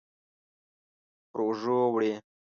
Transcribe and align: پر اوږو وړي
پر 1.31 1.39
اوږو 1.45 1.75
وړي 1.93 2.11